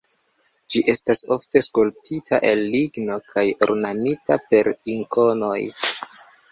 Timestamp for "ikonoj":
4.99-5.57